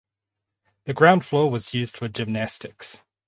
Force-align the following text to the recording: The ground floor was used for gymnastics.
The 0.85 0.95
ground 0.95 1.27
floor 1.27 1.51
was 1.51 1.75
used 1.75 1.95
for 1.95 2.07
gymnastics. 2.07 3.01